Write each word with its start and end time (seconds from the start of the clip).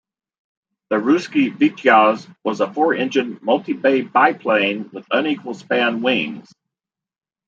The 0.89 0.95
Russky 0.95 1.55
Vityaz 1.55 2.27
was 2.43 2.59
a 2.59 2.73
four-engine 2.73 3.37
multi-bay 3.43 4.01
biplane 4.01 4.89
with 4.91 5.05
unequal-span 5.11 6.01
wings. 6.01 6.51